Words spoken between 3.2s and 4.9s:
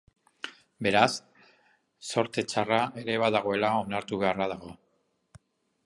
badagoela onartu beharra dago.